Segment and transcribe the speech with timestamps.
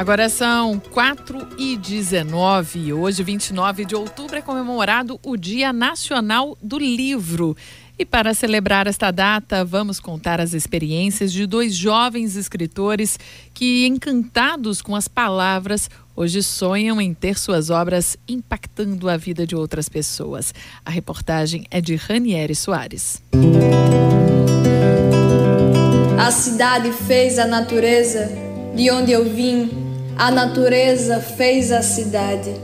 [0.00, 2.94] Agora são 4 e 19.
[2.94, 7.54] Hoje, 29 de outubro, é comemorado o Dia Nacional do Livro.
[7.98, 13.18] E para celebrar esta data, vamos contar as experiências de dois jovens escritores
[13.52, 19.54] que, encantados com as palavras, hoje sonham em ter suas obras impactando a vida de
[19.54, 20.54] outras pessoas.
[20.82, 23.22] A reportagem é de Ranieri Soares.
[26.18, 28.30] A cidade fez a natureza,
[28.74, 29.89] de onde eu vim,
[30.20, 32.54] a natureza fez a cidade.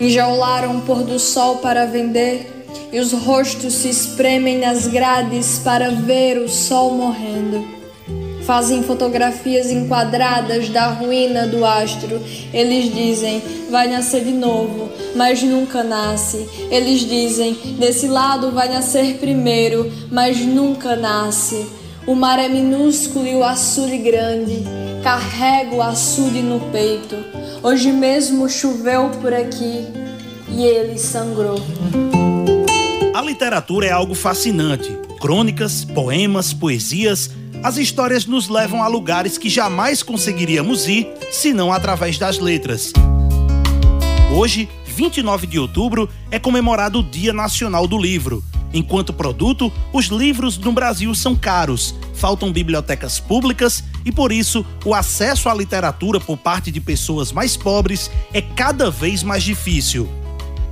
[0.00, 5.90] Enjaularam o pôr do sol para vender e os rostos se espremem nas grades para
[5.90, 7.66] ver o sol morrendo.
[8.44, 12.22] Fazem fotografias enquadradas da ruína do astro.
[12.54, 16.48] Eles dizem, vai nascer de novo, mas nunca nasce.
[16.70, 21.66] Eles dizem, desse lado vai nascer primeiro, mas nunca nasce.
[22.06, 24.87] O mar é minúsculo e o açude grande.
[25.08, 27.16] Carrego o açude no peito.
[27.62, 29.86] Hoje mesmo choveu por aqui
[30.50, 31.58] e ele sangrou.
[33.14, 34.94] A literatura é algo fascinante.
[35.18, 37.30] Crônicas, poemas, poesias,
[37.62, 42.92] as histórias nos levam a lugares que jamais conseguiríamos ir senão através das letras.
[44.36, 48.44] Hoje, 29 de outubro, é comemorado o Dia Nacional do Livro.
[48.74, 54.92] Enquanto produto, os livros no Brasil são caros, faltam bibliotecas públicas e, por isso, o
[54.92, 60.08] acesso à literatura por parte de pessoas mais pobres é cada vez mais difícil.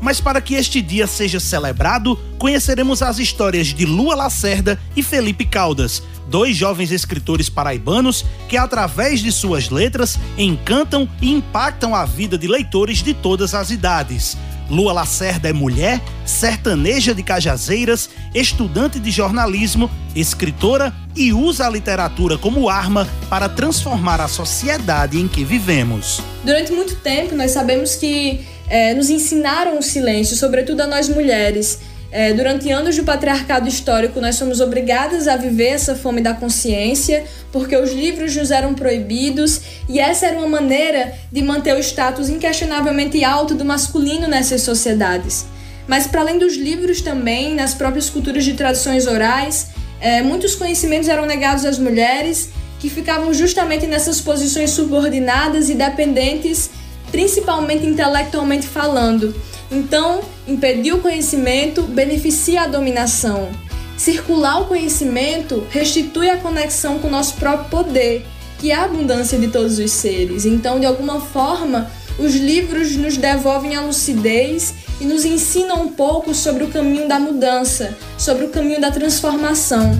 [0.00, 5.46] Mas para que este dia seja celebrado, conheceremos as histórias de Lua Lacerda e Felipe
[5.46, 12.36] Caldas, dois jovens escritores paraibanos que, através de suas letras, encantam e impactam a vida
[12.36, 14.36] de leitores de todas as idades.
[14.68, 22.36] Lua Lacerda é mulher, sertaneja de Cajazeiras, estudante de jornalismo, escritora e usa a literatura
[22.36, 26.20] como arma para transformar a sociedade em que vivemos.
[26.44, 31.80] Durante muito tempo, nós sabemos que é, nos ensinaram o silêncio, sobretudo a nós mulheres.
[32.10, 37.24] É, durante anos do patriarcado histórico, nós fomos obrigadas a viver essa fome da consciência,
[37.52, 42.28] porque os livros nos eram proibidos e essa era uma maneira de manter o status
[42.28, 45.46] inquestionavelmente alto do masculino nessas sociedades.
[45.86, 49.68] Mas, para além dos livros, também, nas próprias culturas de tradições orais,
[50.00, 56.70] é, muitos conhecimentos eram negados às mulheres que ficavam justamente nessas posições subordinadas e dependentes
[57.10, 59.34] principalmente intelectualmente falando.
[59.70, 63.48] Então, impedir o conhecimento beneficia a dominação.
[63.96, 68.26] Circular o conhecimento restitui a conexão com o nosso próprio poder,
[68.58, 70.44] que é a abundância de todos os seres.
[70.44, 76.34] Então, de alguma forma, os livros nos devolvem a lucidez e nos ensinam um pouco
[76.34, 79.92] sobre o caminho da mudança, sobre o caminho da transformação.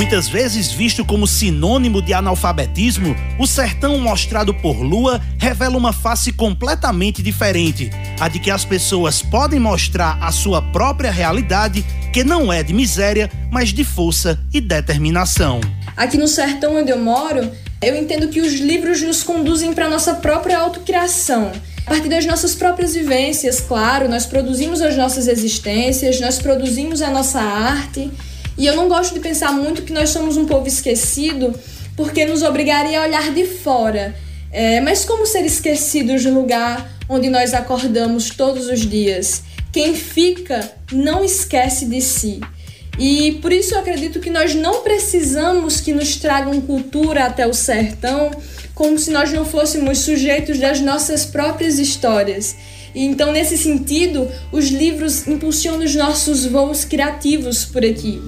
[0.00, 6.32] Muitas vezes visto como sinônimo de analfabetismo, o sertão mostrado por Lua revela uma face
[6.32, 11.84] completamente diferente, a de que as pessoas podem mostrar a sua própria realidade,
[12.14, 15.60] que não é de miséria, mas de força e determinação.
[15.94, 20.14] Aqui no sertão onde eu moro, eu entendo que os livros nos conduzem para nossa
[20.14, 21.52] própria autocriação.
[21.84, 27.10] A partir das nossas próprias vivências, claro, nós produzimos as nossas existências, nós produzimos a
[27.10, 28.10] nossa arte
[28.56, 31.54] e eu não gosto de pensar muito que nós somos um povo esquecido,
[31.96, 34.14] porque nos obrigaria a olhar de fora.
[34.52, 39.42] É, mas como ser esquecidos no lugar onde nós acordamos todos os dias?
[39.72, 42.40] Quem fica não esquece de si.
[42.98, 47.54] E por isso eu acredito que nós não precisamos que nos tragam cultura até o
[47.54, 48.30] sertão,
[48.74, 52.56] como se nós não fôssemos sujeitos das nossas próprias histórias.
[52.94, 58.20] E então, nesse sentido, os livros impulsionam os nossos voos criativos por aqui.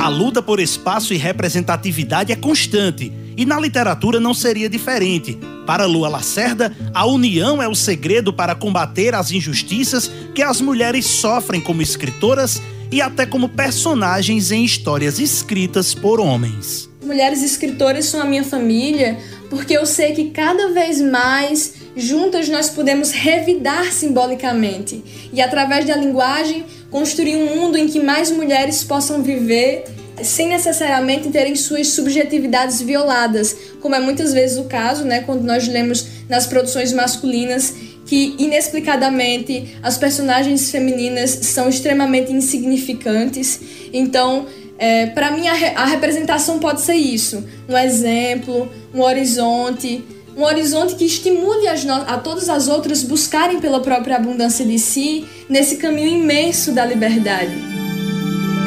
[0.00, 5.38] A luta por espaço e representatividade é constante, e na literatura não seria diferente.
[5.66, 11.06] Para Lua Lacerda, a união é o segredo para combater as injustiças que as mulheres
[11.06, 12.60] sofrem como escritoras
[12.90, 16.90] e até como personagens em histórias escritas por homens.
[17.02, 22.70] Mulheres escritoras são a minha família, porque eu sei que cada vez mais juntas nós
[22.70, 25.02] podemos revidar simbolicamente
[25.32, 29.84] e através da linguagem construir um mundo em que mais mulheres possam viver
[30.22, 35.66] sem necessariamente terem suas subjetividades violadas, como é muitas vezes o caso, né, quando nós
[35.66, 37.74] lemos nas produções masculinas
[38.04, 43.60] que inexplicadamente as personagens femininas são extremamente insignificantes.
[43.92, 44.46] Então,
[44.78, 50.04] é, para mim a, re a representação pode ser isso, um exemplo, um horizonte,
[50.36, 55.76] um horizonte que estimule a todas as outras buscarem pela própria abundância de si nesse
[55.76, 57.52] caminho imenso da liberdade.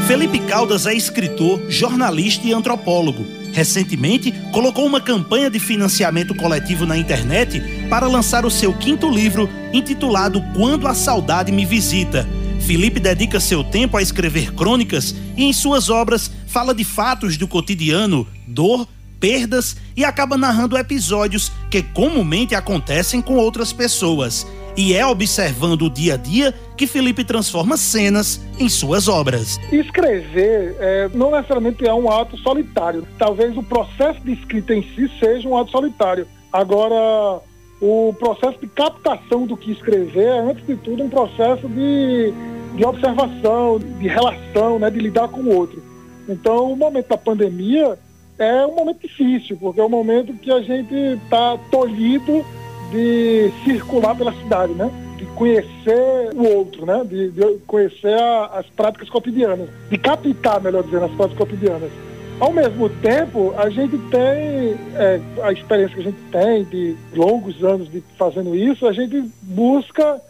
[0.07, 3.25] Felipe Caldas é escritor, jornalista e antropólogo.
[3.51, 7.59] Recentemente, colocou uma campanha de financiamento coletivo na internet
[7.89, 12.27] para lançar o seu quinto livro, intitulado Quando a Saudade Me Visita.
[12.59, 17.47] Felipe dedica seu tempo a escrever crônicas e, em suas obras, fala de fatos do
[17.47, 18.87] cotidiano, dor,
[19.25, 24.45] perdas e acaba narrando episódios que comumente acontecem com outras pessoas.
[24.77, 29.57] E é observando o dia a dia que Felipe transforma cenas em suas obras.
[29.71, 33.07] Escrever é, não necessariamente é um ato solitário.
[33.17, 36.27] Talvez o processo de escrita em si seja um ato solitário.
[36.53, 37.41] Agora,
[37.81, 42.31] o processo de captação do que escrever é, antes de tudo, um processo de,
[42.75, 45.81] de observação, de relação, né, de lidar com o outro.
[46.29, 47.97] Então, o momento da pandemia
[48.37, 52.45] é um momento difícil, porque é um momento que a gente está tolhido
[52.91, 54.89] de circular pela cidade, né?
[55.17, 57.03] De conhecer o outro, né?
[57.05, 61.91] De, de conhecer a, as práticas cotidianas, de captar, melhor dizendo, as práticas cotidianas.
[62.39, 67.63] Ao mesmo tempo, a gente tem é, a experiência que a gente tem de longos
[67.63, 70.21] anos de fazendo isso, a gente busca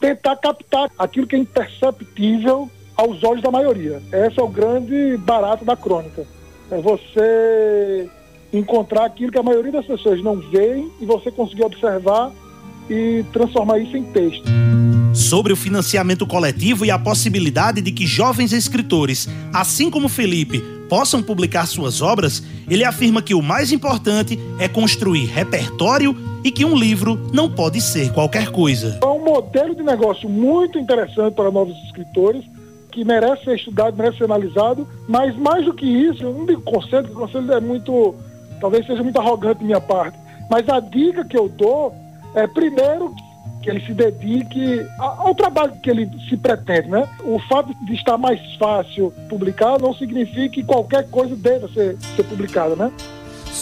[0.00, 4.02] tentar captar aquilo que é imperceptível aos olhos da maioria.
[4.12, 6.26] Esse é o grande barato da crônica.
[6.72, 8.08] É você
[8.50, 12.32] encontrar aquilo que a maioria das pessoas não veem e você conseguir observar
[12.88, 14.42] e transformar isso em texto.
[15.12, 21.22] Sobre o financiamento coletivo e a possibilidade de que jovens escritores, assim como Felipe, possam
[21.22, 26.74] publicar suas obras, ele afirma que o mais importante é construir repertório e que um
[26.74, 28.98] livro não pode ser qualquer coisa.
[29.02, 32.44] É um modelo de negócio muito interessante para novos escritores,
[32.92, 36.62] que merece ser estudado, merece ser analisado, mas mais do que isso, eu não digo
[36.62, 38.14] conselho, porque o conselho é muito
[38.60, 40.16] talvez seja muito arrogante da minha parte,
[40.48, 41.92] mas a dica que eu dou
[42.34, 43.12] é, primeiro,
[43.62, 47.08] que ele se dedique ao trabalho que ele se pretende, né?
[47.24, 52.24] O fato de estar mais fácil publicar não significa que qualquer coisa deva ser, ser
[52.24, 52.92] publicada, né?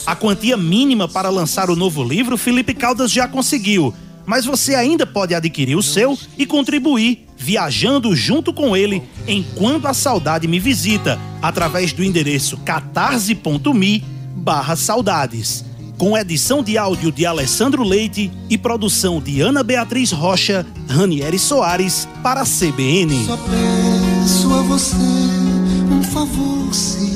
[0.06, 3.92] A quantia mínima para lançar o novo livro, Felipe Caldas já conseguiu.
[4.26, 9.94] Mas você ainda pode adquirir o seu e contribuir viajando junto com ele enquanto a
[9.94, 14.04] saudade me visita, através do endereço catarse.me
[14.36, 15.64] barra saudades,
[15.96, 22.06] com edição de áudio de Alessandro Leite e produção de Ana Beatriz Rocha, Ranieri Soares
[22.22, 23.24] para a CBN.
[23.24, 27.10] Só peço a você um favor, se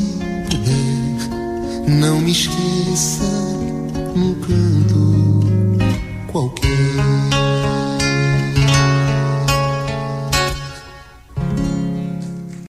[1.86, 3.24] não me esqueça
[4.16, 5.03] num canto
[6.34, 7.33] qualquer.